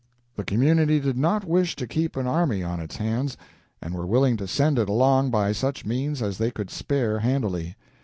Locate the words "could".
6.49-6.71